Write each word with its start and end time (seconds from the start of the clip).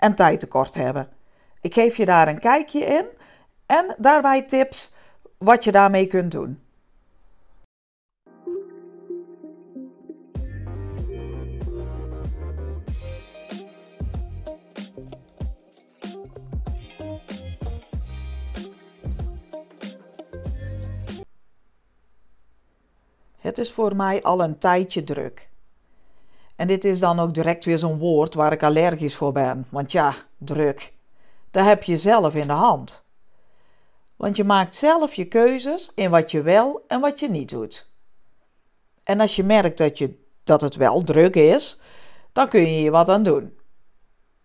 en 0.00 0.14
tijdtekort 0.14 0.74
hebben. 0.74 1.08
Ik 1.60 1.74
geef 1.74 1.96
je 1.96 2.04
daar 2.04 2.28
een 2.28 2.38
kijkje 2.38 2.84
in 2.84 3.06
en 3.66 3.94
daarbij 3.98 4.42
tips 4.42 4.94
wat 5.38 5.64
je 5.64 5.72
daarmee 5.72 6.06
kunt 6.06 6.32
doen. 6.32 6.60
Het 23.38 23.58
is 23.58 23.72
voor 23.72 23.96
mij 23.96 24.22
al 24.22 24.42
een 24.42 24.58
tijdje 24.58 25.04
druk. 25.04 25.49
En 26.60 26.66
dit 26.66 26.84
is 26.84 27.00
dan 27.00 27.20
ook 27.20 27.34
direct 27.34 27.64
weer 27.64 27.78
zo'n 27.78 27.98
woord 27.98 28.34
waar 28.34 28.52
ik 28.52 28.62
allergisch 28.62 29.16
voor 29.16 29.32
ben. 29.32 29.66
Want 29.68 29.92
ja, 29.92 30.14
druk. 30.38 30.92
Dat 31.50 31.64
heb 31.64 31.82
je 31.82 31.98
zelf 31.98 32.34
in 32.34 32.46
de 32.46 32.52
hand. 32.52 33.04
Want 34.16 34.36
je 34.36 34.44
maakt 34.44 34.74
zelf 34.74 35.14
je 35.14 35.24
keuzes 35.24 35.92
in 35.94 36.10
wat 36.10 36.30
je 36.30 36.42
wel 36.42 36.84
en 36.88 37.00
wat 37.00 37.20
je 37.20 37.30
niet 37.30 37.50
doet. 37.50 37.90
En 39.04 39.20
als 39.20 39.36
je 39.36 39.44
merkt 39.44 39.78
dat, 39.78 39.98
je, 39.98 40.18
dat 40.44 40.60
het 40.60 40.76
wel 40.76 41.02
druk 41.02 41.34
is, 41.34 41.80
dan 42.32 42.48
kun 42.48 42.60
je 42.60 42.82
je 42.82 42.90
wat 42.90 43.08
aan 43.08 43.22
doen. 43.22 43.58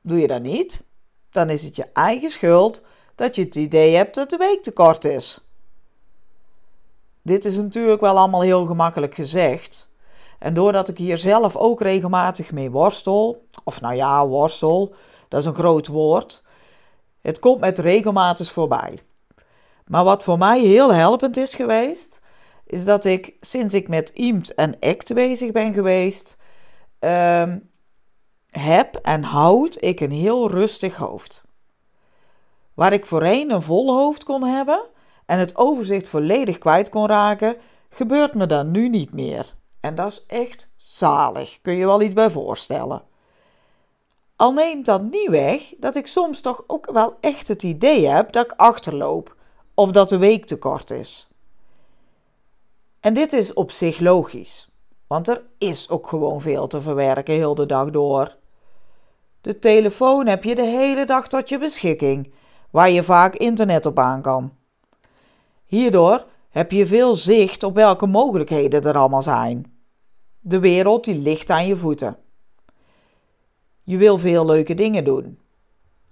Doe 0.02 0.20
je 0.20 0.28
dat 0.28 0.42
niet, 0.42 0.84
dan 1.30 1.50
is 1.50 1.64
het 1.64 1.76
je 1.76 1.88
eigen 1.94 2.32
schuld 2.32 2.86
dat 3.16 3.36
je 3.36 3.44
het 3.44 3.56
idee 3.56 3.96
hebt 3.96 4.16
dat 4.16 4.30
de 4.30 4.38
week 4.38 4.64
te 4.64 4.72
kort 4.72 5.06
is. 5.06 5.40
Dit 7.22 7.46
is 7.46 7.56
natuurlijk 7.56 8.02
wel 8.02 8.18
allemaal 8.18 8.42
heel 8.42 8.66
gemakkelijk 8.66 9.16
gezegd, 9.16 9.85
en 10.46 10.54
doordat 10.54 10.88
ik 10.88 10.98
hier 10.98 11.18
zelf 11.18 11.56
ook 11.56 11.82
regelmatig 11.82 12.52
mee 12.52 12.72
worstel, 12.72 13.48
of 13.64 13.82
nou 13.82 13.96
ja, 13.96 14.28
worstel, 14.28 14.96
dat 15.28 15.40
is 15.40 15.46
een 15.46 15.54
groot 15.54 15.88
woord. 15.88 16.44
Het 17.22 17.40
komt 17.40 17.60
met 17.60 17.80
regelmatig 17.80 18.52
voorbij. 18.52 19.00
Maar 19.86 20.04
wat 20.04 20.24
voor 20.24 20.38
mij 20.38 20.60
heel 20.60 20.94
helpend 20.94 21.38
is 21.38 21.56
geweest, 21.56 22.22
is 22.66 22.86
dat 22.86 23.06
ik 23.06 23.36
sinds 23.42 23.74
ik 23.74 23.88
met 23.88 24.10
IEMT 24.10 24.54
en 24.54 24.80
ACT 24.80 25.14
bezig 25.14 25.52
ben 25.52 25.74
geweest, 25.74 26.38
ehm, 27.00 27.60
heb 28.50 28.96
en 28.96 29.24
houd 29.24 29.78
ik 29.80 30.00
een 30.00 30.12
heel 30.12 30.50
rustig 30.50 30.96
hoofd. 30.96 31.44
Waar 32.74 32.94
ik 32.94 33.06
voorheen 33.06 33.52
een 33.52 33.62
vol 33.62 33.96
hoofd 33.96 34.24
kon 34.24 34.44
hebben 34.44 34.86
en 35.26 35.40
het 35.40 35.56
overzicht 35.56 36.08
volledig 36.08 36.58
kwijt 36.58 36.90
kon 36.90 37.08
raken, 37.08 37.56
gebeurt 37.90 38.34
me 38.34 38.46
dat 38.46 38.66
nu 38.66 38.90
niet 38.90 39.14
meer. 39.14 39.56
En 39.86 39.96
dat 39.96 40.12
is 40.12 40.26
echt 40.28 40.74
zalig, 40.78 41.62
kun 41.62 41.74
je 41.74 41.86
wel 41.86 42.02
iets 42.02 42.14
bij 42.14 42.30
voorstellen. 42.32 43.02
Al 44.36 44.52
neemt 44.52 44.86
dat 44.86 45.02
niet 45.02 45.30
weg 45.30 45.74
dat 45.78 45.96
ik 45.96 46.08
soms 46.08 46.42
toch 46.42 46.64
ook 46.68 46.92
wel 46.92 47.18
echt 47.22 47.48
het 47.48 47.64
idee 47.64 48.08
heb 48.08 48.32
dat 48.32 48.46
ik 48.46 48.52
achterloop 48.52 49.36
of 49.74 49.92
dat 49.92 50.10
de 50.10 50.18
week 50.18 50.46
te 50.46 50.58
kort 50.58 50.92
is. 50.92 51.30
En 53.00 53.14
dit 53.14 53.34
is 53.34 53.54
op 53.54 53.72
zich 53.72 54.00
logisch, 54.00 54.70
want 55.08 55.28
er 55.28 55.42
is 55.58 55.90
ook 55.90 56.08
gewoon 56.08 56.42
veel 56.42 56.68
te 56.68 56.82
verwerken 56.82 57.34
heel 57.34 57.56
de 57.56 57.66
dag 57.66 57.90
door. 57.90 58.36
De 59.42 59.60
telefoon 59.60 60.28
heb 60.28 60.44
je 60.44 60.56
de 60.56 60.66
hele 60.66 61.06
dag 61.06 61.28
tot 61.28 61.50
je 61.50 61.58
beschikking, 61.58 62.34
waar 62.70 62.90
je 62.90 63.04
vaak 63.04 63.36
internet 63.36 63.86
op 63.86 64.00
aan 64.00 64.22
kan. 64.22 64.54
Hierdoor 65.66 66.26
heb 66.50 66.72
je 66.72 66.88
veel 66.88 67.16
zicht 67.16 67.64
op 67.64 67.76
welke 67.76 68.06
mogelijkheden 68.06 68.84
er 68.84 68.98
allemaal 68.98 69.22
zijn. 69.22 69.75
De 70.48 70.60
wereld 70.60 71.04
die 71.04 71.16
ligt 71.16 71.50
aan 71.50 71.68
je 71.68 71.76
voeten. 71.76 72.18
Je 73.84 73.98
wil 73.98 74.18
veel 74.18 74.46
leuke 74.46 74.74
dingen 74.74 75.04
doen. 75.04 75.40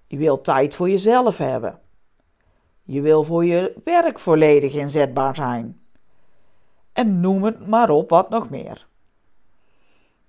Je 0.07 0.17
wil 0.17 0.41
tijd 0.41 0.75
voor 0.75 0.89
jezelf 0.89 1.38
hebben. 1.38 1.79
Je 2.83 3.01
wil 3.01 3.23
voor 3.23 3.45
je 3.45 3.73
werk 3.83 4.19
volledig 4.19 4.73
inzetbaar 4.73 5.35
zijn. 5.35 5.81
En 6.94 7.19
noem 7.19 7.44
het 7.44 7.67
maar 7.67 7.89
op 7.89 8.09
wat 8.09 8.29
nog 8.29 8.49
meer. 8.49 8.88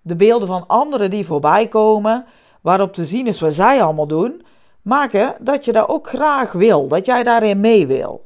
De 0.00 0.16
beelden 0.16 0.48
van 0.48 0.66
anderen 0.66 1.10
die 1.10 1.26
voorbij 1.26 1.68
komen, 1.68 2.26
waarop 2.60 2.92
te 2.92 3.04
zien 3.04 3.26
is 3.26 3.40
wat 3.40 3.54
zij 3.54 3.82
allemaal 3.82 4.06
doen, 4.06 4.42
maken 4.82 5.36
dat 5.40 5.64
je 5.64 5.72
dat 5.72 5.88
ook 5.88 6.08
graag 6.08 6.52
wil, 6.52 6.88
dat 6.88 7.06
jij 7.06 7.22
daarin 7.22 7.60
mee 7.60 7.86
wil. 7.86 8.24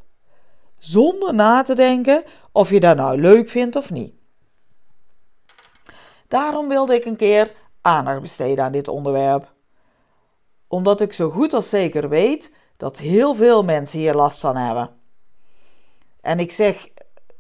Zonder 0.79 1.35
na 1.35 1.63
te 1.63 1.75
denken 1.75 2.25
of 2.53 2.71
je 2.71 2.81
dat 2.81 2.97
nou 2.97 3.21
leuk 3.21 3.49
vindt 3.49 3.77
of 3.77 3.91
niet. 3.91 4.18
Daarom 6.29 6.69
wilde 6.69 6.95
ik 6.95 7.05
een 7.05 7.17
keer 7.17 7.55
aandacht 7.81 8.21
besteden 8.21 8.65
aan 8.65 8.73
dit 8.73 8.89
onderwerp. 8.89 9.53
Omdat 10.67 11.01
ik 11.01 11.13
zo 11.13 11.31
goed 11.31 11.53
als 11.53 11.69
zeker 11.69 12.09
weet 12.09 12.53
dat 12.77 12.99
heel 12.99 13.35
veel 13.35 13.65
mensen 13.65 13.99
hier 13.99 14.15
last 14.15 14.39
van 14.39 14.57
hebben. 14.57 14.91
En 16.21 16.41
ik 16.41 16.53
zeg 16.53 16.89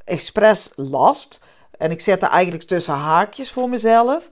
expres 0.04 0.72
last, 0.76 1.40
en 1.78 1.90
ik 1.90 2.00
zet 2.00 2.22
er 2.22 2.28
eigenlijk 2.28 2.68
tussen 2.68 2.94
haakjes 2.94 3.52
voor 3.52 3.68
mezelf. 3.68 4.30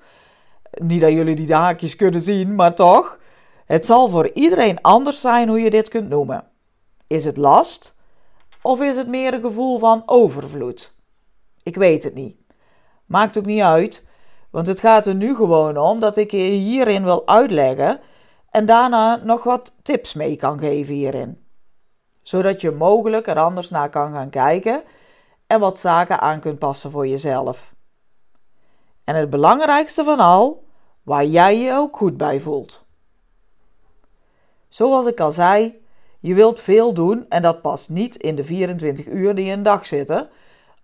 Niet 0.71 1.01
dat 1.01 1.13
jullie 1.13 1.35
die 1.35 1.55
haakjes 1.55 1.97
kunnen 1.97 2.21
zien, 2.21 2.55
maar 2.55 2.75
toch. 2.75 3.19
Het 3.67 3.87
zal 3.87 4.09
voor 4.09 4.31
iedereen 4.35 4.81
anders 4.81 5.21
zijn 5.21 5.49
hoe 5.49 5.61
je 5.61 5.71
dit 5.71 5.89
kunt 5.89 6.09
noemen. 6.09 6.49
Is 7.07 7.25
het 7.25 7.37
last? 7.37 7.95
Of 8.63 8.81
is 8.81 8.97
het 8.97 9.09
meer 9.09 9.35
een 9.35 9.41
gevoel 9.41 9.79
van 9.79 10.03
overvloed? 10.07 10.95
Ik 11.63 11.77
weet 11.77 12.03
het 12.03 12.15
niet. 12.15 12.37
Maakt 13.05 13.39
ook 13.39 13.47
niet 13.47 13.63
uit. 13.63 14.06
Want 14.57 14.69
het 14.69 14.81
gaat 14.81 15.07
er 15.07 15.15
nu 15.15 15.35
gewoon 15.35 15.77
om 15.77 16.01
dat 16.01 16.17
ik 16.17 16.31
je 16.31 16.39
hierin 16.39 17.05
wil 17.05 17.27
uitleggen 17.27 18.01
en 18.51 18.67
daarna 18.67 19.17
nog 19.17 19.45
wat 19.45 19.79
tips 19.83 20.15
mee 20.15 20.37
kan 20.37 20.59
geven 20.59 20.95
hierin. 20.95 21.45
Zodat 22.23 22.61
je 22.61 22.71
mogelijk 22.71 23.27
er 23.27 23.39
anders 23.39 23.71
naar 23.71 23.91
kan 23.91 24.13
gaan 24.13 24.31
kijken 24.31 24.83
en 25.47 25.61
wat 25.61 25.79
zaken 25.79 26.21
aan 26.21 26.41
kunt 26.41 26.59
passen 26.59 26.91
voor 26.91 27.07
jezelf. 27.07 27.75
En 29.05 29.15
het 29.17 29.31
belangrijkste 29.31 30.05
van 30.05 30.19
al, 30.21 30.65
waar 31.03 31.25
jij 31.25 31.59
je 31.59 31.73
ook 31.73 31.97
goed 31.97 32.17
bij 32.17 32.41
voelt. 32.41 32.85
Zoals 34.69 35.07
ik 35.07 35.21
al 35.21 35.33
zei, 35.33 35.83
je 36.21 36.35
wilt 36.35 36.61
veel 36.61 36.95
doen 36.95 37.27
en 37.29 37.43
dat 37.43 37.63
past 37.63 37.89
niet 37.89 38.17
in 38.17 38.35
de 38.35 38.45
24 38.45 39.07
uur 39.07 39.35
die 39.35 39.53
een 39.53 39.63
dag 39.63 39.87
zitten 39.87 40.29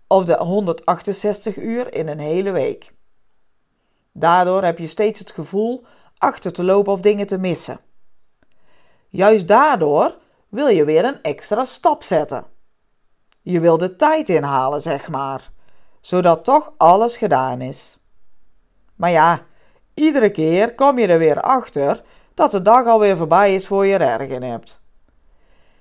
of 0.07 0.25
de 0.25 0.37
168 0.37 1.57
uur 1.57 1.95
in 1.95 2.09
een 2.09 2.21
hele 2.21 2.51
week. 2.51 2.93
Daardoor 4.13 4.65
heb 4.65 4.79
je 4.79 4.87
steeds 4.87 5.19
het 5.19 5.31
gevoel 5.31 5.85
achter 6.19 6.53
te 6.53 6.65
lopen 6.65 6.93
of 6.93 7.01
dingen 7.01 7.27
te 7.27 7.39
missen. 7.39 7.81
Juist 9.09 9.49
daardoor 9.49 10.19
wil 10.49 10.69
je 10.69 10.85
weer 10.85 11.05
een 11.05 11.23
extra 11.23 11.65
stap 11.65 12.03
zetten. 12.03 12.45
Je 13.41 13.61
wil 13.61 13.79
de 13.79 13.97
tijd 13.97 14.29
inhalen, 14.29 14.83
zeg 14.83 15.09
maar, 15.09 15.51
zodat 16.01 16.45
toch 16.45 16.73
alles 16.77 17.17
gedaan 17.17 17.61
is. 17.61 17.99
Maar 18.97 19.11
ja, 19.11 19.41
iedere 19.95 20.31
keer 20.31 20.75
kom 20.75 20.99
je 20.99 21.07
er 21.07 21.19
weer 21.19 21.41
achter 21.41 22.03
dat 22.35 22.51
de 22.51 22.63
dag 22.63 22.87
alweer 22.87 23.17
voorbij 23.17 23.55
is 23.55 23.67
voor 23.67 23.87
je 23.87 23.95
er 23.95 24.21
erg 24.21 24.29
in 24.29 24.43
hebt. 24.43 24.81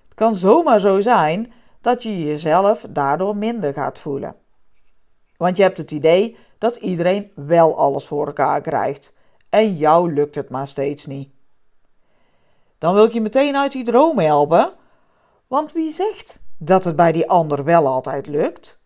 Het 0.04 0.14
kan 0.14 0.36
zomaar 0.36 0.80
zo 0.80 1.02
zijn 1.02 1.54
dat 1.82 2.04
je 2.04 2.24
jezelf 2.24 2.86
daardoor 2.90 3.36
minder 3.36 3.74
gaat 3.74 4.00
voelen. 4.00 4.36
Want 5.38 5.58
je 5.58 5.64
hebt 5.64 5.78
het 5.78 5.92
idee 5.92 6.38
dat 6.62 6.76
iedereen 6.76 7.32
wel 7.36 7.78
alles 7.78 8.06
voor 8.06 8.26
elkaar 8.26 8.62
krijgt 8.62 9.14
en 9.50 9.78
jou 9.78 10.14
lukt 10.14 10.36
het 10.36 10.50
maar 10.50 10.68
steeds 10.68 11.06
niet. 11.06 11.30
Dan 12.78 12.94
wil 12.94 13.04
ik 13.04 13.14
je 13.14 13.22
meteen 13.22 13.56
uit 13.56 13.72
die 13.72 13.84
droom 13.84 14.20
helpen, 14.20 14.74
want 15.48 15.72
wie 15.72 15.92
zegt 15.92 16.40
dat 16.58 16.84
het 16.84 16.96
bij 16.96 17.12
die 17.12 17.30
ander 17.30 17.64
wel 17.64 17.88
altijd 17.88 18.28
lukt? 18.28 18.84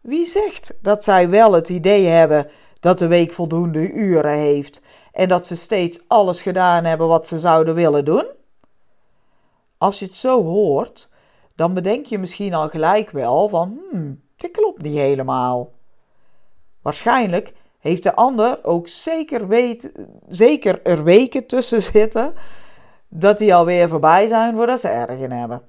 Wie 0.00 0.26
zegt 0.26 0.78
dat 0.82 1.04
zij 1.04 1.28
wel 1.28 1.52
het 1.52 1.68
idee 1.68 2.06
hebben 2.06 2.50
dat 2.80 2.98
de 2.98 3.06
week 3.06 3.32
voldoende 3.32 3.92
uren 3.92 4.38
heeft 4.38 4.84
en 5.12 5.28
dat 5.28 5.46
ze 5.46 5.56
steeds 5.56 6.00
alles 6.06 6.42
gedaan 6.42 6.84
hebben 6.84 7.08
wat 7.08 7.26
ze 7.26 7.38
zouden 7.38 7.74
willen 7.74 8.04
doen? 8.04 8.26
Als 9.78 9.98
je 9.98 10.04
het 10.04 10.16
zo 10.16 10.42
hoort, 10.42 11.10
dan 11.54 11.74
bedenk 11.74 12.06
je 12.06 12.18
misschien 12.18 12.54
al 12.54 12.68
gelijk 12.68 13.10
wel 13.10 13.48
van, 13.48 13.80
hmm, 13.90 14.22
dit 14.36 14.50
klopt 14.50 14.82
niet 14.82 14.96
helemaal. 14.96 15.78
Waarschijnlijk 16.82 17.52
heeft 17.78 18.02
de 18.02 18.14
ander 18.14 18.64
ook 18.64 18.88
zeker, 18.88 19.48
weet, 19.48 19.92
zeker 20.28 20.82
er 20.82 21.04
weken 21.04 21.46
tussen 21.46 21.82
zitten 21.82 22.34
dat 23.08 23.38
die 23.38 23.54
alweer 23.54 23.88
voorbij 23.88 24.26
zijn 24.26 24.54
voordat 24.54 24.80
ze 24.80 24.88
ergen 24.88 25.32
hebben. 25.32 25.62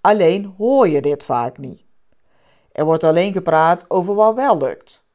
Alleen 0.00 0.54
hoor 0.56 0.88
je 0.88 1.00
dit 1.02 1.24
vaak 1.24 1.58
niet. 1.58 1.82
Er 2.72 2.84
wordt 2.84 3.04
alleen 3.04 3.32
gepraat 3.32 3.90
over 3.90 4.14
wat 4.14 4.34
wel 4.34 4.58
lukt. 4.58 5.08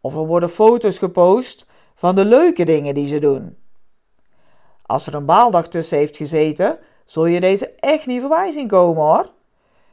Of 0.00 0.14
er 0.14 0.26
worden 0.26 0.50
foto's 0.50 0.98
gepost 0.98 1.66
van 1.94 2.14
de 2.14 2.24
leuke 2.24 2.64
dingen 2.64 2.94
die 2.94 3.08
ze 3.08 3.18
doen. 3.18 3.56
Als 4.82 5.06
er 5.06 5.14
een 5.14 5.24
baaldag 5.24 5.68
tussen 5.68 5.98
heeft 5.98 6.16
gezeten, 6.16 6.78
zul 7.04 7.26
je 7.26 7.40
deze 7.40 7.70
echt 7.70 8.06
niet 8.06 8.20
voorbij 8.20 8.50
zien 8.50 8.68
komen 8.68 9.02
hoor. 9.02 9.30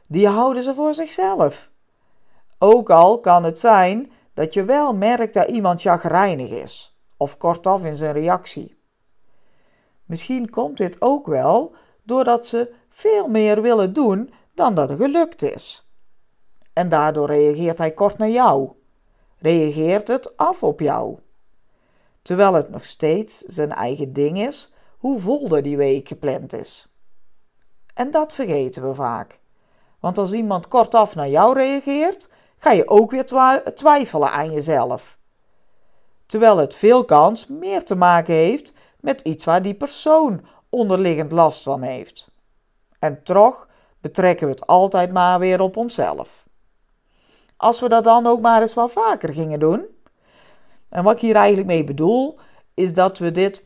Die 0.06 0.28
houden 0.28 0.62
ze 0.62 0.74
voor 0.74 0.94
zichzelf. 0.94 1.70
Ook 2.58 2.90
al 2.90 3.20
kan 3.20 3.44
het 3.44 3.58
zijn 3.58 4.12
dat 4.34 4.54
je 4.54 4.64
wel 4.64 4.94
merkt 4.94 5.34
dat 5.34 5.48
iemand 5.48 5.80
chagrijnig 5.80 6.50
is, 6.50 6.98
of 7.16 7.36
kortaf 7.36 7.84
in 7.84 7.96
zijn 7.96 8.12
reactie. 8.12 8.78
Misschien 10.04 10.50
komt 10.50 10.76
dit 10.76 11.00
ook 11.00 11.26
wel 11.26 11.74
doordat 12.02 12.46
ze 12.46 12.74
veel 12.88 13.28
meer 13.28 13.62
willen 13.62 13.92
doen 13.92 14.32
dan 14.54 14.74
dat 14.74 14.90
er 14.90 14.96
gelukt 14.96 15.42
is. 15.42 15.94
En 16.72 16.88
daardoor 16.88 17.26
reageert 17.26 17.78
hij 17.78 17.90
kort 17.90 18.18
naar 18.18 18.30
jou. 18.30 18.70
Reageert 19.38 20.08
het 20.08 20.36
af 20.36 20.62
op 20.62 20.80
jou. 20.80 21.18
Terwijl 22.22 22.54
het 22.54 22.70
nog 22.70 22.84
steeds 22.84 23.38
zijn 23.38 23.72
eigen 23.72 24.12
ding 24.12 24.38
is 24.38 24.74
hoe 24.98 25.18
vol 25.18 25.48
die 25.48 25.76
week 25.76 26.08
gepland 26.08 26.52
is. 26.52 26.92
En 27.94 28.10
dat 28.10 28.32
vergeten 28.32 28.88
we 28.88 28.94
vaak. 28.94 29.38
Want 30.00 30.18
als 30.18 30.32
iemand 30.32 30.68
kortaf 30.68 31.14
naar 31.14 31.28
jou 31.28 31.54
reageert, 31.54 32.30
ga 32.58 32.72
je 32.72 32.88
ook 32.88 33.10
weer 33.10 33.24
twijfelen 33.74 34.30
aan 34.30 34.52
jezelf. 34.52 35.18
Terwijl 36.26 36.56
het 36.56 36.74
veel 36.74 37.04
kans 37.04 37.46
meer 37.46 37.84
te 37.84 37.94
maken 37.94 38.34
heeft 38.34 38.72
met 39.00 39.20
iets 39.20 39.44
waar 39.44 39.62
die 39.62 39.74
persoon 39.74 40.46
onderliggend 40.68 41.32
last 41.32 41.62
van 41.62 41.82
heeft. 41.82 42.30
En 42.98 43.22
toch 43.22 43.68
betrekken 44.00 44.46
we 44.46 44.52
het 44.52 44.66
altijd 44.66 45.12
maar 45.12 45.38
weer 45.38 45.60
op 45.60 45.76
onszelf. 45.76 46.44
Als 47.56 47.80
we 47.80 47.88
dat 47.88 48.04
dan 48.04 48.26
ook 48.26 48.40
maar 48.40 48.60
eens 48.60 48.74
wat 48.74 48.92
vaker 48.92 49.32
gingen 49.32 49.60
doen. 49.60 49.84
En 50.88 51.04
wat 51.04 51.14
ik 51.14 51.20
hier 51.20 51.34
eigenlijk 51.34 51.66
mee 51.66 51.84
bedoel, 51.84 52.38
is 52.74 52.94
dat 52.94 53.18
we 53.18 53.32
dit 53.32 53.64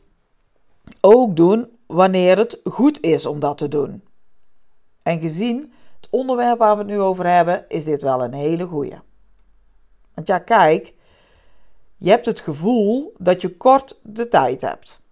ook 1.01 1.37
doen 1.37 1.79
wanneer 1.87 2.39
het 2.39 2.61
goed 2.65 3.01
is 3.01 3.27
om 3.27 3.41
dat 3.41 3.59
te 3.59 3.69
doen. 3.69 4.03
En 5.03 5.21
gezien 5.21 5.73
het 6.01 6.11
onderwerp 6.11 6.59
waar 6.59 6.77
we 6.77 6.83
het 6.83 6.91
nu 6.91 7.01
over 7.01 7.27
hebben, 7.27 7.65
is 7.69 7.85
dit 7.85 8.03
wel 8.03 8.25
een 8.25 8.35
hele 8.35 8.67
goeie. 8.67 8.99
Want 10.15 10.27
ja, 10.27 10.39
kijk, 10.39 10.95
je 11.97 12.11
hebt 12.11 12.27
het 12.27 12.41
gevoel 12.41 13.15
dat 13.19 13.41
je 13.41 13.57
kort 13.57 14.01
de 14.03 14.29
tijd 14.29 14.61
hebt. 14.61 15.03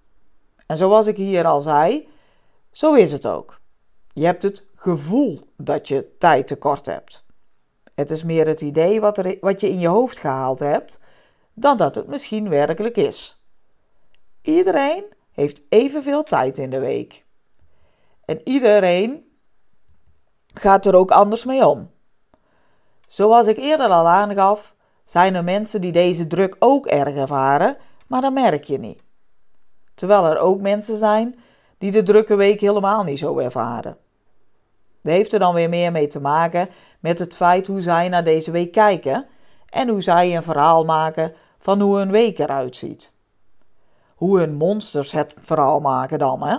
En 0.66 0.76
zoals 0.76 1.06
ik 1.06 1.16
hier 1.16 1.44
al 1.44 1.62
zei, 1.62 2.08
zo 2.72 2.94
is 2.94 3.12
het 3.12 3.26
ook. 3.26 3.60
Je 4.12 4.24
hebt 4.24 4.42
het 4.42 4.66
gevoel 4.74 5.40
dat 5.56 5.88
je 5.88 6.16
tijd 6.18 6.46
tekort 6.46 6.86
hebt. 6.86 7.24
Het 7.94 8.10
is 8.10 8.22
meer 8.22 8.46
het 8.46 8.60
idee 8.60 9.00
wat, 9.00 9.18
er, 9.18 9.36
wat 9.40 9.60
je 9.60 9.68
in 9.68 9.78
je 9.78 9.88
hoofd 9.88 10.18
gehaald 10.18 10.58
hebt, 10.58 11.00
dan 11.54 11.76
dat 11.76 11.94
het 11.94 12.06
misschien 12.06 12.48
werkelijk 12.48 12.96
is. 12.96 13.42
Iedereen 14.42 15.04
heeft 15.32 15.62
evenveel 15.68 16.22
tijd 16.22 16.58
in 16.58 16.70
de 16.70 16.78
week. 16.78 17.24
En 18.24 18.40
iedereen 18.44 19.27
gaat 20.58 20.86
er 20.86 20.94
ook 20.94 21.10
anders 21.10 21.44
mee 21.44 21.66
om. 21.66 21.90
Zoals 23.08 23.46
ik 23.46 23.56
eerder 23.56 23.88
al 23.88 24.08
aangaf, 24.08 24.74
zijn 25.04 25.34
er 25.34 25.44
mensen 25.44 25.80
die 25.80 25.92
deze 25.92 26.26
druk 26.26 26.56
ook 26.58 26.86
erg 26.86 27.14
ervaren, 27.14 27.76
maar 28.06 28.20
dat 28.20 28.32
merk 28.32 28.64
je 28.64 28.78
niet. 28.78 29.02
Terwijl 29.94 30.26
er 30.26 30.38
ook 30.38 30.60
mensen 30.60 30.96
zijn 30.96 31.38
die 31.78 31.92
de 31.92 32.02
drukke 32.02 32.34
week 32.34 32.60
helemaal 32.60 33.04
niet 33.04 33.18
zo 33.18 33.38
ervaren. 33.38 33.96
Dat 35.02 35.12
heeft 35.12 35.32
er 35.32 35.38
dan 35.38 35.54
weer 35.54 35.68
meer 35.68 35.92
mee 35.92 36.06
te 36.06 36.20
maken 36.20 36.68
met 37.00 37.18
het 37.18 37.34
feit 37.34 37.66
hoe 37.66 37.82
zij 37.82 38.08
naar 38.08 38.24
deze 38.24 38.50
week 38.50 38.72
kijken 38.72 39.26
en 39.68 39.88
hoe 39.88 40.02
zij 40.02 40.36
een 40.36 40.42
verhaal 40.42 40.84
maken 40.84 41.32
van 41.58 41.80
hoe 41.80 41.96
hun 41.96 42.10
week 42.10 42.38
eruit 42.38 42.76
ziet. 42.76 43.12
Hoe 44.14 44.38
hun 44.38 44.54
monsters 44.54 45.12
het 45.12 45.34
verhaal 45.40 45.80
maken 45.80 46.18
dan, 46.18 46.42
hè? 46.42 46.56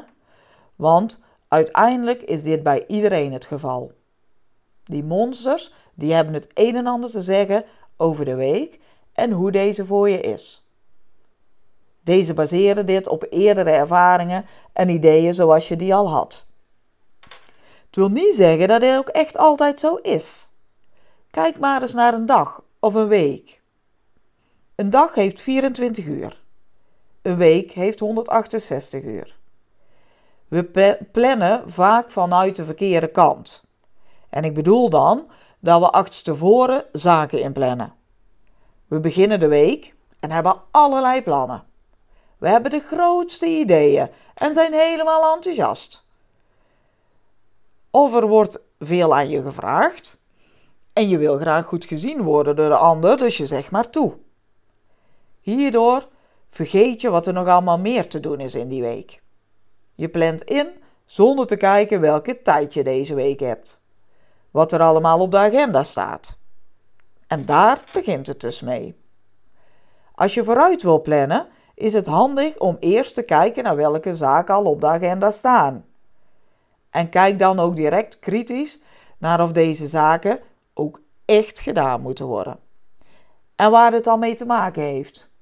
Want 0.75 1.25
uiteindelijk 1.49 2.21
is 2.21 2.43
dit 2.43 2.63
bij 2.63 2.83
iedereen 2.87 3.33
het 3.33 3.45
geval. 3.45 3.91
Die 4.83 5.03
monsters, 5.03 5.73
die 5.93 6.13
hebben 6.13 6.33
het 6.33 6.49
een 6.53 6.75
en 6.75 6.87
ander 6.87 7.09
te 7.09 7.21
zeggen 7.21 7.65
over 7.97 8.25
de 8.25 8.35
week 8.35 8.79
en 9.13 9.31
hoe 9.31 9.51
deze 9.51 9.85
voor 9.85 10.09
je 10.09 10.19
is. 10.19 10.63
Deze 12.03 12.33
baseren 12.33 12.85
dit 12.85 13.07
op 13.07 13.25
eerdere 13.29 13.69
ervaringen 13.69 14.45
en 14.73 14.89
ideeën 14.89 15.33
zoals 15.33 15.67
je 15.67 15.75
die 15.75 15.95
al 15.95 16.09
had. 16.09 16.45
Het 17.85 17.95
wil 17.95 18.09
niet 18.09 18.35
zeggen 18.35 18.67
dat 18.67 18.81
dit 18.81 18.95
ook 18.95 19.07
echt 19.07 19.37
altijd 19.37 19.79
zo 19.79 19.95
is. 19.95 20.49
Kijk 21.31 21.59
maar 21.59 21.81
eens 21.81 21.93
naar 21.93 22.13
een 22.13 22.25
dag 22.25 22.63
of 22.79 22.93
een 22.93 23.07
week. 23.07 23.61
Een 24.75 24.89
dag 24.89 25.13
heeft 25.13 25.41
24 25.41 26.05
uur. 26.05 26.41
Een 27.21 27.37
week 27.37 27.71
heeft 27.71 27.99
168 27.99 29.03
uur. 29.03 29.38
We 30.49 30.97
plannen 31.11 31.71
vaak 31.71 32.11
vanuit 32.11 32.55
de 32.55 32.65
verkeerde 32.65 33.07
kant. 33.07 33.63
En 34.29 34.43
ik 34.43 34.53
bedoel 34.53 34.89
dan 34.89 35.27
dat 35.59 35.79
we 35.79 35.89
achterstevoren 35.89 36.85
zaken 36.91 37.41
inplannen. 37.41 37.93
We 38.87 38.99
beginnen 38.99 39.39
de 39.39 39.47
week 39.47 39.95
en 40.19 40.31
hebben 40.31 40.61
allerlei 40.71 41.23
plannen. 41.23 41.63
We 42.37 42.49
hebben 42.49 42.71
de 42.71 42.79
grootste 42.79 43.45
ideeën 43.45 44.09
en 44.33 44.53
zijn 44.53 44.73
helemaal 44.73 45.33
enthousiast. 45.35 46.05
Of 47.91 48.15
er 48.15 48.27
wordt 48.27 48.59
veel 48.79 49.15
aan 49.15 49.29
je 49.29 49.41
gevraagd 49.41 50.19
en 50.93 51.09
je 51.09 51.17
wil 51.17 51.37
graag 51.37 51.65
goed 51.65 51.85
gezien 51.85 52.21
worden 52.21 52.55
door 52.55 52.69
de 52.69 52.77
ander, 52.77 53.17
dus 53.17 53.37
je 53.37 53.45
zegt 53.45 53.71
maar 53.71 53.89
toe. 53.89 54.13
Hierdoor 55.41 56.07
vergeet 56.49 57.01
je 57.01 57.09
wat 57.09 57.27
er 57.27 57.33
nog 57.33 57.47
allemaal 57.47 57.79
meer 57.79 58.07
te 58.07 58.19
doen 58.19 58.39
is 58.39 58.55
in 58.55 58.67
die 58.67 58.81
week. 58.81 59.21
Je 59.99 60.09
plant 60.09 60.43
in 60.43 60.67
zonder 61.05 61.47
te 61.47 61.55
kijken 61.55 62.01
welke 62.01 62.41
tijd 62.41 62.73
je 62.73 62.83
deze 62.83 63.13
week 63.13 63.39
hebt. 63.39 63.81
Wat 64.51 64.71
er 64.71 64.81
allemaal 64.81 65.19
op 65.19 65.31
de 65.31 65.37
agenda 65.37 65.83
staat. 65.83 66.37
En 67.27 67.45
daar 67.45 67.83
begint 67.93 68.27
het 68.27 68.41
dus 68.41 68.61
mee. 68.61 68.95
Als 70.15 70.33
je 70.33 70.43
vooruit 70.43 70.81
wil 70.81 71.01
plannen, 71.01 71.47
is 71.73 71.93
het 71.93 72.05
handig 72.05 72.57
om 72.57 72.77
eerst 72.79 73.13
te 73.13 73.21
kijken 73.21 73.63
naar 73.63 73.75
welke 73.75 74.15
zaken 74.15 74.55
al 74.55 74.65
op 74.65 74.81
de 74.81 74.87
agenda 74.87 75.31
staan. 75.31 75.85
En 76.89 77.09
kijk 77.09 77.39
dan 77.39 77.59
ook 77.59 77.75
direct 77.75 78.19
kritisch 78.19 78.81
naar 79.17 79.43
of 79.43 79.51
deze 79.51 79.87
zaken 79.87 80.39
ook 80.73 81.01
echt 81.25 81.59
gedaan 81.59 82.01
moeten 82.01 82.25
worden. 82.25 82.59
En 83.55 83.71
waar 83.71 83.93
het 83.93 84.03
dan 84.03 84.19
mee 84.19 84.35
te 84.35 84.45
maken 84.45 84.83
heeft. 84.83 85.33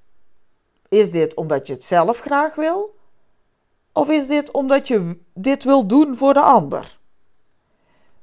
Is 0.89 1.11
dit 1.11 1.33
omdat 1.33 1.67
je 1.67 1.73
het 1.73 1.83
zelf 1.83 2.19
graag 2.19 2.55
wil? 2.55 2.96
Of 3.97 4.09
is 4.09 4.27
dit 4.27 4.51
omdat 4.51 4.87
je 4.87 5.17
dit 5.33 5.63
wil 5.63 5.87
doen 5.87 6.15
voor 6.15 6.33
de 6.33 6.41
ander? 6.41 6.97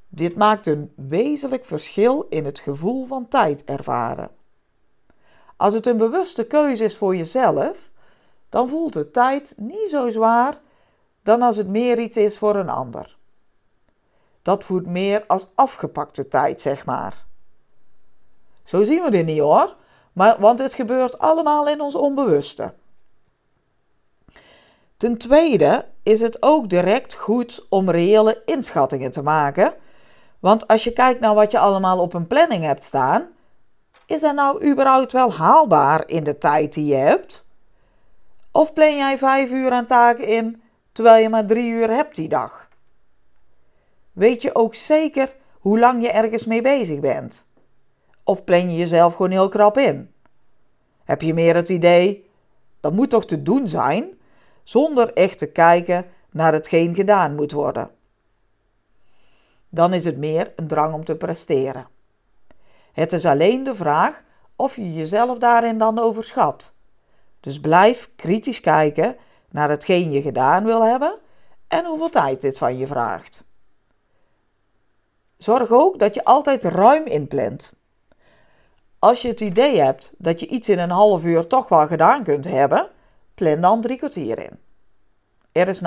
Dit 0.07 0.35
maakt 0.35 0.67
een 0.67 0.93
wezenlijk 0.95 1.65
verschil 1.65 2.25
in 2.29 2.45
het 2.45 2.59
gevoel 2.59 3.05
van 3.05 3.27
tijd 3.27 3.63
ervaren. 3.63 4.29
Als 5.57 5.73
het 5.73 5.85
een 5.85 5.97
bewuste 5.97 6.47
keuze 6.47 6.83
is 6.83 6.97
voor 6.97 7.15
jezelf, 7.15 7.89
dan 8.49 8.69
voelt 8.69 8.93
de 8.93 9.11
tijd 9.11 9.53
niet 9.57 9.89
zo 9.89 10.09
zwaar 10.09 10.59
dan 11.23 11.41
als 11.41 11.57
het 11.57 11.67
meer 11.67 11.99
iets 11.99 12.17
is 12.17 12.37
voor 12.37 12.55
een 12.55 12.69
ander. 12.69 13.17
Dat 14.41 14.63
voelt 14.63 14.85
meer 14.85 15.23
als 15.27 15.47
afgepakte 15.55 16.27
tijd, 16.27 16.61
zeg 16.61 16.85
maar. 16.85 17.25
Zo 18.63 18.83
zien 18.83 19.03
we 19.03 19.11
dit 19.11 19.25
niet 19.25 19.39
hoor, 19.39 19.75
maar, 20.13 20.39
want 20.39 20.59
het 20.59 20.73
gebeurt 20.73 21.19
allemaal 21.19 21.67
in 21.67 21.81
ons 21.81 21.95
onbewuste. 21.95 22.73
Ten 25.05 25.17
tweede 25.17 25.85
is 26.03 26.21
het 26.21 26.37
ook 26.43 26.69
direct 26.69 27.13
goed 27.13 27.65
om 27.69 27.89
reële 27.89 28.41
inschattingen 28.45 29.11
te 29.11 29.21
maken. 29.21 29.73
Want 30.39 30.67
als 30.67 30.83
je 30.83 30.93
kijkt 30.93 31.19
naar 31.19 31.33
wat 31.33 31.51
je 31.51 31.59
allemaal 31.59 31.99
op 31.99 32.13
een 32.13 32.27
planning 32.27 32.63
hebt 32.63 32.83
staan, 32.83 33.27
is 34.05 34.21
dat 34.21 34.35
nou 34.35 34.65
überhaupt 34.71 35.11
wel 35.11 35.33
haalbaar 35.33 36.07
in 36.07 36.23
de 36.23 36.37
tijd 36.37 36.73
die 36.73 36.85
je 36.85 36.95
hebt? 36.95 37.45
Of 38.51 38.73
plan 38.73 38.95
jij 38.95 39.17
vijf 39.17 39.51
uur 39.51 39.71
aan 39.71 39.85
taken 39.85 40.27
in 40.27 40.61
terwijl 40.91 41.21
je 41.21 41.29
maar 41.29 41.45
drie 41.45 41.69
uur 41.69 41.89
hebt 41.89 42.15
die 42.15 42.29
dag? 42.29 42.69
Weet 44.11 44.41
je 44.41 44.55
ook 44.55 44.75
zeker 44.75 45.35
hoe 45.59 45.79
lang 45.79 46.01
je 46.01 46.11
ergens 46.11 46.45
mee 46.45 46.61
bezig 46.61 46.99
bent? 46.99 47.43
Of 48.23 48.43
plan 48.43 48.71
je 48.71 48.77
jezelf 48.77 49.15
gewoon 49.15 49.31
heel 49.31 49.49
krap 49.49 49.77
in? 49.77 50.11
Heb 51.03 51.21
je 51.21 51.33
meer 51.33 51.55
het 51.55 51.69
idee, 51.69 52.29
dat 52.79 52.93
moet 52.93 53.09
toch 53.09 53.25
te 53.25 53.41
doen 53.41 53.67
zijn, 53.67 54.13
zonder 54.65 55.13
echt 55.13 55.37
te 55.37 55.51
kijken 55.51 56.05
naar 56.31 56.53
hetgeen 56.53 56.95
gedaan 56.95 57.35
moet 57.35 57.51
worden? 57.51 57.89
Dan 59.69 59.93
is 59.93 60.05
het 60.05 60.17
meer 60.17 60.53
een 60.55 60.67
drang 60.67 60.93
om 60.93 61.03
te 61.03 61.15
presteren. 61.15 61.87
Het 62.93 63.13
is 63.13 63.25
alleen 63.25 63.63
de 63.63 63.75
vraag 63.75 64.23
of 64.55 64.75
je 64.75 64.93
jezelf 64.93 65.37
daarin 65.37 65.77
dan 65.77 65.99
overschat. 65.99 66.75
Dus 67.39 67.59
blijf 67.59 68.09
kritisch 68.15 68.59
kijken 68.59 69.15
naar 69.49 69.69
hetgeen 69.69 70.11
je 70.11 70.21
gedaan 70.21 70.63
wil 70.65 70.83
hebben 70.83 71.15
en 71.67 71.85
hoeveel 71.85 72.09
tijd 72.09 72.41
dit 72.41 72.57
van 72.57 72.77
je 72.77 72.87
vraagt. 72.87 73.43
Zorg 75.37 75.71
ook 75.71 75.99
dat 75.99 76.13
je 76.13 76.23
altijd 76.23 76.63
ruim 76.63 77.05
inplant. 77.05 77.73
Als 78.99 79.21
je 79.21 79.27
het 79.27 79.39
idee 79.39 79.79
hebt 79.79 80.13
dat 80.17 80.39
je 80.39 80.47
iets 80.47 80.69
in 80.69 80.79
een 80.79 80.89
half 80.89 81.23
uur 81.23 81.47
toch 81.47 81.67
wel 81.67 81.87
gedaan 81.87 82.23
kunt 82.23 82.45
hebben, 82.45 82.89
plan 83.35 83.61
dan 83.61 83.81
drie 83.81 83.97
kwartier 83.97 84.39
in. 84.39 84.59
Er 85.51 85.67
is 85.67 85.81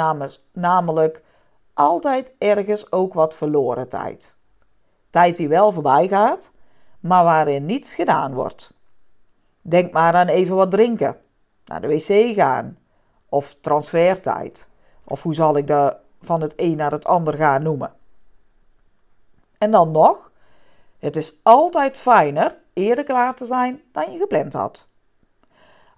namelijk 0.52 1.22
altijd 1.74 2.32
ergens 2.38 2.92
ook 2.92 3.14
wat 3.14 3.34
verloren 3.34 3.88
tijd. 3.88 4.34
Tijd 5.10 5.36
die 5.36 5.48
wel 5.48 5.72
voorbij 5.72 6.08
gaat, 6.08 6.50
maar 7.00 7.24
waarin 7.24 7.66
niets 7.66 7.94
gedaan 7.94 8.34
wordt. 8.34 8.74
Denk 9.60 9.92
maar 9.92 10.14
aan 10.14 10.28
even 10.28 10.56
wat 10.56 10.70
drinken, 10.70 11.20
naar 11.64 11.80
de 11.80 11.88
wc 11.88 12.34
gaan 12.34 12.78
of 13.28 13.56
transfertijd. 13.60 14.70
Of 15.04 15.22
hoe 15.22 15.34
zal 15.34 15.56
ik 15.56 15.66
de 15.66 15.96
van 16.20 16.40
het 16.40 16.52
een 16.56 16.76
naar 16.76 16.90
het 16.90 17.04
ander 17.04 17.34
gaan 17.34 17.62
noemen. 17.62 17.92
En 19.58 19.70
dan 19.70 19.90
nog, 19.90 20.32
het 20.98 21.16
is 21.16 21.40
altijd 21.42 21.96
fijner 21.96 22.56
eerder 22.72 23.04
klaar 23.04 23.34
te 23.34 23.44
zijn 23.44 23.82
dan 23.92 24.12
je 24.12 24.18
gepland 24.18 24.52
had. 24.52 24.88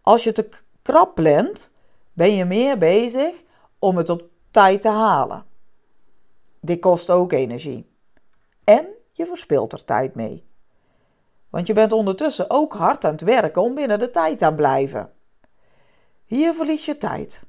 Als 0.02 0.24
je 0.24 0.32
te 0.32 0.48
krap 0.82 1.14
plant, 1.14 1.74
ben 2.12 2.34
je 2.34 2.44
meer 2.44 2.78
bezig 2.78 3.42
om 3.78 3.96
het 3.96 4.08
op 4.08 4.28
tijd 4.50 4.82
te 4.82 4.88
halen. 4.88 5.44
Dit 6.60 6.80
kost 6.80 7.10
ook 7.10 7.32
energie. 7.32 7.90
En 8.64 8.86
je 9.12 9.26
verspilt 9.26 9.72
er 9.72 9.84
tijd 9.84 10.14
mee. 10.14 10.48
Want 11.50 11.66
je 11.66 11.72
bent 11.72 11.92
ondertussen 11.92 12.50
ook 12.50 12.72
hard 12.72 13.04
aan 13.04 13.12
het 13.12 13.20
werken 13.20 13.62
om 13.62 13.74
binnen 13.74 13.98
de 13.98 14.10
tijd 14.10 14.38
te 14.38 14.54
blijven. 14.54 15.12
Hier 16.24 16.54
verlies 16.54 16.84
je 16.84 16.98
tijd. 16.98 17.46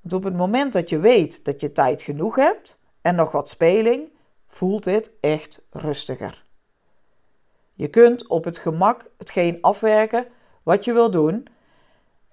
Want 0.00 0.12
op 0.14 0.24
het 0.24 0.36
moment 0.36 0.72
dat 0.72 0.88
je 0.88 0.98
weet 0.98 1.44
dat 1.44 1.60
je 1.60 1.72
tijd 1.72 2.02
genoeg 2.02 2.36
hebt 2.36 2.78
en 3.00 3.14
nog 3.14 3.32
wat 3.32 3.48
speling, 3.48 4.08
voelt 4.46 4.84
dit 4.84 5.10
echt 5.20 5.66
rustiger. 5.70 6.44
Je 7.74 7.88
kunt 7.88 8.26
op 8.26 8.44
het 8.44 8.58
gemak 8.58 9.10
hetgeen 9.18 9.58
afwerken 9.60 10.26
wat 10.62 10.84
je 10.84 10.92
wil 10.92 11.10
doen. 11.10 11.48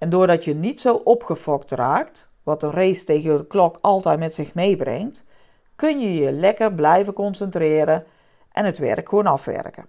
En 0.04 0.10
doordat 0.10 0.44
je 0.44 0.56
niet 0.56 0.82
zo 0.82 0.96
opgefokt 0.96 1.72
raakt, 1.72 2.38
wat 2.44 2.64
een 2.64 2.72
race 2.72 3.04
tegen 3.04 3.38
de 3.38 3.48
klok 3.48 3.78
altijd 3.82 4.20
met 4.20 4.34
zich 4.34 4.54
meebrengt, 4.54 5.30
kun 5.76 6.00
je 6.00 6.14
je 6.14 6.32
lekker 6.32 6.74
blijven 6.74 7.14
concentreren 7.14 8.06
en 8.52 8.66
het 8.66 8.78
werk 8.78 9.10
gewoon 9.10 9.28
afwerken. 9.28 9.86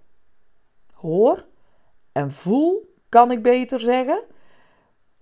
Hoor 0.92 1.44
en 2.12 2.32
voel, 2.32 2.94
kan 3.08 3.30
ik 3.30 3.42
beter 3.42 3.80
zeggen, 3.80 4.24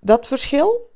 dat 0.00 0.26
verschil. 0.26 0.90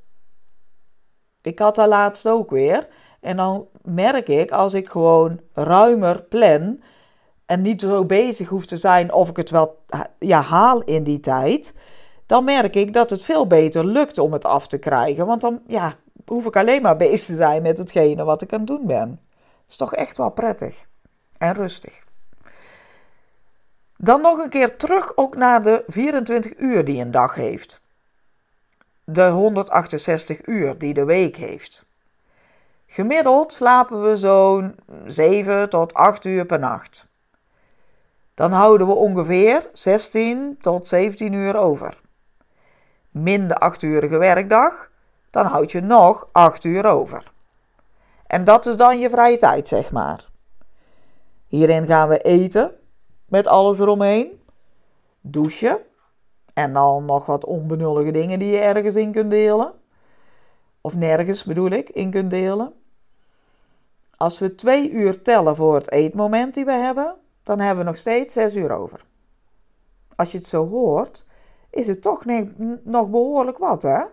Ik 1.42 1.58
had 1.58 1.74
dat 1.74 1.88
laatst 1.88 2.28
ook 2.28 2.50
weer. 2.50 2.88
En 3.20 3.36
dan 3.36 3.68
merk 3.82 4.28
ik 4.28 4.50
als 4.50 4.74
ik 4.74 4.88
gewoon 4.88 5.40
ruimer 5.52 6.22
plan 6.22 6.82
en 7.46 7.60
niet 7.62 7.80
zo 7.80 8.04
bezig 8.04 8.48
hoef 8.48 8.66
te 8.66 8.76
zijn 8.76 9.12
of 9.12 9.28
ik 9.28 9.36
het 9.36 9.50
wel 9.50 9.78
ja, 10.18 10.40
haal 10.40 10.82
in 10.82 11.02
die 11.02 11.20
tijd, 11.20 11.74
dan 12.26 12.44
merk 12.44 12.74
ik 12.74 12.92
dat 12.92 13.10
het 13.10 13.22
veel 13.22 13.46
beter 13.46 13.84
lukt 13.84 14.18
om 14.18 14.32
het 14.32 14.44
af 14.44 14.66
te 14.66 14.78
krijgen. 14.78 15.26
Want 15.26 15.40
dan 15.40 15.60
ja, 15.66 15.96
hoef 16.26 16.46
ik 16.46 16.56
alleen 16.56 16.82
maar 16.82 16.96
bezig 16.96 17.26
te 17.26 17.34
zijn 17.34 17.62
met 17.62 17.78
hetgene 17.78 18.24
wat 18.24 18.42
ik 18.42 18.52
aan 18.52 18.58
het 18.58 18.68
doen 18.68 18.86
ben. 18.86 19.08
Dat 19.08 19.68
is 19.68 19.76
toch 19.76 19.94
echt 19.94 20.16
wel 20.16 20.30
prettig 20.30 20.86
en 21.38 21.54
rustig. 21.54 22.04
Dan 23.96 24.20
nog 24.20 24.38
een 24.38 24.48
keer 24.48 24.76
terug 24.76 25.16
ook 25.16 25.36
naar 25.36 25.62
de 25.62 25.84
24 25.86 26.52
uur 26.56 26.84
die 26.84 27.00
een 27.00 27.10
dag 27.10 27.34
heeft. 27.34 27.80
De 29.04 29.28
168 29.28 30.46
uur 30.46 30.78
die 30.78 30.94
de 30.94 31.04
week 31.04 31.36
heeft. 31.36 31.86
Gemiddeld 32.86 33.52
slapen 33.52 34.02
we 34.02 34.16
zo'n 34.16 34.74
7 35.06 35.68
tot 35.68 35.94
8 35.94 36.24
uur 36.24 36.46
per 36.46 36.58
nacht. 36.58 37.08
Dan 38.34 38.52
houden 38.52 38.86
we 38.86 38.92
ongeveer 38.92 39.68
16 39.72 40.56
tot 40.60 40.88
17 40.88 41.32
uur 41.32 41.56
over. 41.56 42.04
Min 43.18 43.48
de 43.48 43.72
8-urige 43.74 44.18
werkdag, 44.18 44.90
dan 45.30 45.46
houd 45.46 45.72
je 45.72 45.80
nog 45.80 46.28
8 46.32 46.64
uur 46.64 46.84
over. 46.84 47.32
En 48.26 48.44
dat 48.44 48.66
is 48.66 48.76
dan 48.76 48.98
je 48.98 49.10
vrije 49.10 49.36
tijd, 49.36 49.68
zeg 49.68 49.90
maar. 49.90 50.28
Hierin 51.46 51.86
gaan 51.86 52.08
we 52.08 52.18
eten, 52.18 52.72
met 53.28 53.46
alles 53.46 53.78
eromheen, 53.78 54.40
douchen 55.20 55.78
en 56.54 56.72
dan 56.72 57.04
nog 57.04 57.26
wat 57.26 57.44
onbenullige 57.44 58.10
dingen 58.10 58.38
die 58.38 58.52
je 58.52 58.58
ergens 58.58 58.94
in 58.94 59.12
kunt 59.12 59.30
delen. 59.30 59.72
Of 60.80 60.96
nergens 60.96 61.44
bedoel 61.44 61.70
ik, 61.70 61.88
in 61.88 62.10
kunt 62.10 62.30
delen. 62.30 62.72
Als 64.16 64.38
we 64.38 64.54
twee 64.54 64.90
uur 64.90 65.22
tellen 65.22 65.56
voor 65.56 65.74
het 65.74 65.92
eetmoment 65.92 66.54
die 66.54 66.64
we 66.64 66.72
hebben, 66.72 67.16
dan 67.42 67.60
hebben 67.60 67.84
we 67.84 67.90
nog 67.90 67.98
steeds 67.98 68.32
zes 68.32 68.56
uur 68.56 68.70
over. 68.70 69.04
Als 70.16 70.32
je 70.32 70.38
het 70.38 70.46
zo 70.46 70.68
hoort, 70.68 71.25
is 71.76 71.86
het 71.86 72.02
toch 72.02 72.24
nog 72.82 73.10
behoorlijk 73.10 73.58
wat, 73.58 73.82
hè? 73.82 74.04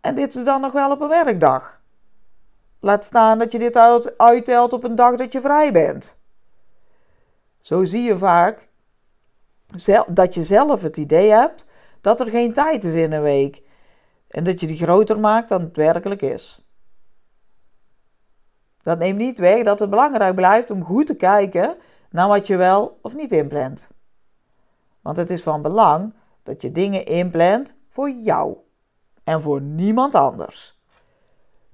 En 0.00 0.14
dit 0.14 0.34
is 0.34 0.44
dan 0.44 0.60
nog 0.60 0.72
wel 0.72 0.90
op 0.90 1.00
een 1.00 1.08
werkdag. 1.08 1.80
Laat 2.80 3.04
staan 3.04 3.38
dat 3.38 3.52
je 3.52 3.58
dit 3.58 3.76
uittelt 4.16 4.72
op 4.72 4.84
een 4.84 4.94
dag 4.94 5.16
dat 5.16 5.32
je 5.32 5.40
vrij 5.40 5.72
bent. 5.72 6.18
Zo 7.60 7.84
zie 7.84 8.02
je 8.02 8.18
vaak 8.18 8.68
dat 10.06 10.34
je 10.34 10.42
zelf 10.42 10.82
het 10.82 10.96
idee 10.96 11.30
hebt 11.30 11.66
dat 12.00 12.20
er 12.20 12.30
geen 12.30 12.52
tijd 12.52 12.84
is 12.84 12.94
in 12.94 13.12
een 13.12 13.22
week 13.22 13.62
en 14.28 14.44
dat 14.44 14.60
je 14.60 14.66
die 14.66 14.76
groter 14.76 15.20
maakt 15.20 15.48
dan 15.48 15.60
het 15.60 15.76
werkelijk 15.76 16.22
is. 16.22 16.64
Dat 18.82 18.98
neemt 18.98 19.18
niet 19.18 19.38
weg 19.38 19.64
dat 19.64 19.78
het 19.78 19.90
belangrijk 19.90 20.34
blijft 20.34 20.70
om 20.70 20.84
goed 20.84 21.06
te 21.06 21.16
kijken 21.16 21.76
naar 22.10 22.28
wat 22.28 22.46
je 22.46 22.56
wel 22.56 22.98
of 23.02 23.14
niet 23.14 23.32
inplant. 23.32 23.90
Want 25.00 25.16
het 25.16 25.30
is 25.30 25.42
van 25.42 25.62
belang 25.62 26.14
dat 26.42 26.62
je 26.62 26.72
dingen 26.72 27.04
inplant 27.06 27.74
voor 27.88 28.10
jou 28.10 28.56
en 29.24 29.42
voor 29.42 29.60
niemand 29.60 30.14
anders. 30.14 30.78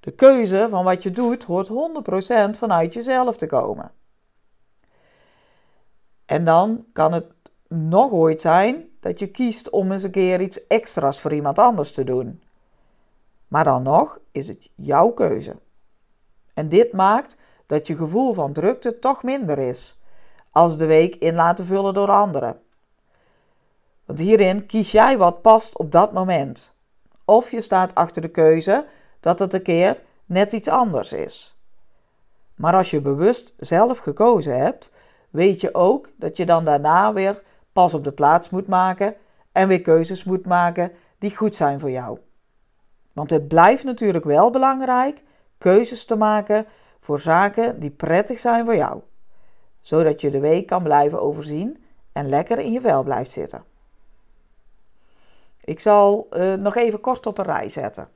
De 0.00 0.10
keuze 0.10 0.66
van 0.70 0.84
wat 0.84 1.02
je 1.02 1.10
doet 1.10 1.44
hoort 1.44 1.68
100% 1.68 1.70
vanuit 2.50 2.94
jezelf 2.94 3.36
te 3.36 3.46
komen. 3.46 3.90
En 6.26 6.44
dan 6.44 6.84
kan 6.92 7.12
het 7.12 7.26
nog 7.68 8.10
ooit 8.10 8.40
zijn 8.40 8.88
dat 9.00 9.18
je 9.18 9.26
kiest 9.26 9.70
om 9.70 9.92
eens 9.92 10.02
een 10.02 10.10
keer 10.10 10.40
iets 10.40 10.66
extra's 10.66 11.20
voor 11.20 11.32
iemand 11.32 11.58
anders 11.58 11.92
te 11.92 12.04
doen. 12.04 12.42
Maar 13.48 13.64
dan 13.64 13.82
nog 13.82 14.18
is 14.32 14.48
het 14.48 14.68
jouw 14.74 15.10
keuze. 15.10 15.56
En 16.54 16.68
dit 16.68 16.92
maakt 16.92 17.36
dat 17.66 17.86
je 17.86 17.96
gevoel 17.96 18.32
van 18.32 18.52
drukte 18.52 18.98
toch 18.98 19.22
minder 19.22 19.58
is 19.58 20.00
als 20.50 20.76
de 20.76 20.86
week 20.86 21.14
in 21.14 21.34
laten 21.34 21.64
vullen 21.64 21.94
door 21.94 22.10
anderen. 22.10 22.60
Want 24.06 24.18
hierin 24.18 24.66
kies 24.66 24.92
jij 24.92 25.18
wat 25.18 25.42
past 25.42 25.76
op 25.76 25.92
dat 25.92 26.12
moment. 26.12 26.78
Of 27.24 27.50
je 27.50 27.60
staat 27.60 27.94
achter 27.94 28.22
de 28.22 28.28
keuze 28.28 28.86
dat 29.20 29.38
het 29.38 29.52
een 29.52 29.62
keer 29.62 30.02
net 30.24 30.52
iets 30.52 30.68
anders 30.68 31.12
is. 31.12 31.58
Maar 32.54 32.74
als 32.74 32.90
je 32.90 33.00
bewust 33.00 33.54
zelf 33.56 33.98
gekozen 33.98 34.58
hebt, 34.58 34.92
weet 35.30 35.60
je 35.60 35.74
ook 35.74 36.08
dat 36.16 36.36
je 36.36 36.46
dan 36.46 36.64
daarna 36.64 37.12
weer 37.12 37.42
pas 37.72 37.94
op 37.94 38.04
de 38.04 38.12
plaats 38.12 38.50
moet 38.50 38.66
maken 38.66 39.14
en 39.52 39.68
weer 39.68 39.80
keuzes 39.80 40.24
moet 40.24 40.46
maken 40.46 40.92
die 41.18 41.36
goed 41.36 41.54
zijn 41.54 41.80
voor 41.80 41.90
jou. 41.90 42.18
Want 43.12 43.30
het 43.30 43.48
blijft 43.48 43.84
natuurlijk 43.84 44.24
wel 44.24 44.50
belangrijk 44.50 45.22
keuzes 45.58 46.04
te 46.04 46.16
maken 46.16 46.66
voor 46.98 47.20
zaken 47.20 47.80
die 47.80 47.90
prettig 47.90 48.38
zijn 48.38 48.64
voor 48.64 48.76
jou, 48.76 49.00
zodat 49.80 50.20
je 50.20 50.30
de 50.30 50.40
week 50.40 50.66
kan 50.66 50.82
blijven 50.82 51.20
overzien 51.20 51.84
en 52.12 52.28
lekker 52.28 52.58
in 52.58 52.72
je 52.72 52.80
vel 52.80 53.02
blijft 53.02 53.30
zitten. 53.30 53.64
Ik 55.66 55.80
zal 55.80 56.26
uh, 56.30 56.54
nog 56.54 56.76
even 56.76 57.00
kort 57.00 57.26
op 57.26 57.38
een 57.38 57.44
rij 57.44 57.68
zetten. 57.68 58.08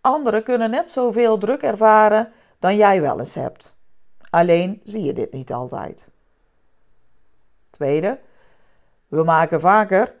Anderen 0.00 0.42
kunnen 0.42 0.70
net 0.70 0.90
zoveel 0.90 1.38
druk 1.38 1.62
ervaren 1.62 2.32
dan 2.58 2.76
jij 2.76 3.00
wel 3.00 3.18
eens 3.18 3.34
hebt. 3.34 3.76
Alleen 4.30 4.80
zie 4.84 5.02
je 5.02 5.12
dit 5.12 5.32
niet 5.32 5.52
altijd. 5.52 6.08
Tweede, 7.70 8.18
we 9.06 9.24
maken 9.24 9.60
vaker, 9.60 10.14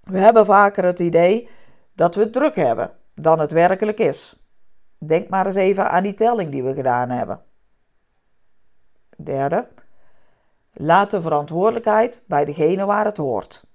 we 0.00 0.18
hebben 0.18 0.44
vaker 0.44 0.84
het 0.84 0.98
idee 0.98 1.48
dat 1.92 2.14
we 2.14 2.20
het 2.20 2.32
druk 2.32 2.54
hebben 2.54 2.90
dan 3.14 3.38
het 3.38 3.52
werkelijk 3.52 3.98
is. 3.98 4.36
Denk 4.98 5.28
maar 5.28 5.46
eens 5.46 5.54
even 5.54 5.90
aan 5.90 6.02
die 6.02 6.14
telling 6.14 6.50
die 6.50 6.62
we 6.62 6.74
gedaan 6.74 7.10
hebben. 7.10 7.42
Derde, 9.16 9.68
laat 10.72 11.10
de 11.10 11.20
verantwoordelijkheid 11.20 12.22
bij 12.26 12.44
degene 12.44 12.84
waar 12.84 13.04
het 13.04 13.16
hoort. 13.16 13.70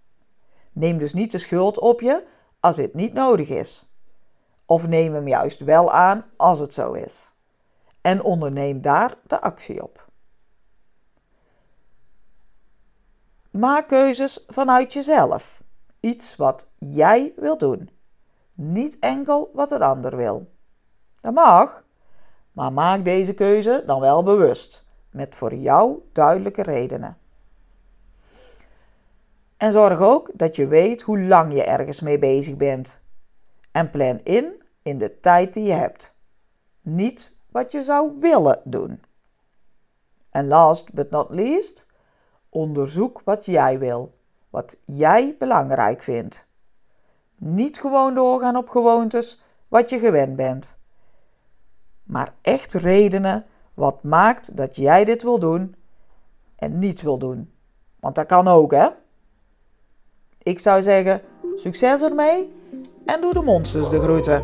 Neem 0.77 0.97
dus 0.97 1.13
niet 1.13 1.31
de 1.31 1.37
schuld 1.37 1.79
op 1.79 2.01
je 2.01 2.23
als 2.59 2.77
het 2.77 2.93
niet 2.93 3.13
nodig 3.13 3.49
is. 3.49 3.89
Of 4.65 4.87
neem 4.87 5.13
hem 5.13 5.27
juist 5.27 5.59
wel 5.59 5.91
aan 5.91 6.25
als 6.35 6.59
het 6.59 6.73
zo 6.73 6.93
is. 6.93 7.33
En 8.01 8.23
onderneem 8.23 8.81
daar 8.81 9.15
de 9.27 9.41
actie 9.41 9.83
op. 9.83 10.07
Maak 13.51 13.87
keuzes 13.87 14.43
vanuit 14.47 14.93
jezelf. 14.93 15.61
Iets 15.99 16.35
wat 16.35 16.73
jij 16.77 17.33
wil 17.35 17.57
doen. 17.57 17.89
Niet 18.53 18.99
enkel 18.99 19.49
wat 19.53 19.71
een 19.71 19.81
ander 19.81 20.15
wil. 20.15 20.51
Dat 21.21 21.33
mag, 21.33 21.83
maar 22.51 22.73
maak 22.73 23.03
deze 23.05 23.33
keuze 23.33 23.83
dan 23.85 23.99
wel 23.99 24.23
bewust, 24.23 24.85
met 25.11 25.35
voor 25.35 25.53
jou 25.53 25.99
duidelijke 26.11 26.61
redenen. 26.61 27.17
En 29.57 29.71
zorg 29.71 29.99
ook 29.99 30.31
dat 30.33 30.55
je 30.55 30.67
weet 30.67 31.01
hoe 31.01 31.21
lang 31.21 31.53
je 31.53 31.63
ergens 31.63 32.01
mee 32.01 32.19
bezig 32.19 32.55
bent. 32.57 33.05
En 33.71 33.89
plan 33.89 34.19
in 34.23 34.63
in 34.81 34.97
de 34.97 35.19
tijd 35.19 35.53
die 35.53 35.63
je 35.63 35.73
hebt. 35.73 36.15
Niet 36.81 37.35
wat 37.51 37.71
je 37.71 37.83
zou 37.83 38.11
willen 38.19 38.61
doen. 38.63 39.01
En 40.29 40.47
last 40.47 40.93
but 40.93 41.09
not 41.09 41.29
least, 41.29 41.87
onderzoek 42.49 43.21
wat 43.23 43.45
jij 43.45 43.79
wil, 43.79 44.17
wat 44.49 44.77
jij 44.85 45.35
belangrijk 45.39 46.03
vindt. 46.03 46.47
Niet 47.35 47.79
gewoon 47.79 48.15
doorgaan 48.15 48.55
op 48.55 48.69
gewoontes 48.69 49.41
wat 49.67 49.89
je 49.89 49.99
gewend 49.99 50.35
bent, 50.35 50.79
maar 52.03 52.33
echt 52.41 52.73
redenen 52.73 53.45
wat 53.73 54.03
maakt 54.03 54.57
dat 54.57 54.75
jij 54.75 55.05
dit 55.05 55.23
wil 55.23 55.39
doen 55.39 55.75
en 56.55 56.79
niet 56.79 57.01
wil 57.01 57.17
doen. 57.17 57.53
Want 57.99 58.15
dat 58.15 58.25
kan 58.25 58.47
ook, 58.47 58.71
hè? 58.71 58.89
Ik 60.47 60.59
zou 60.59 60.81
zeggen, 60.81 61.21
succes 61.55 62.01
ermee 62.01 62.51
en 63.05 63.21
doe 63.21 63.33
de 63.33 63.41
monsters 63.41 63.89
de 63.89 63.99
groeten. 63.99 64.43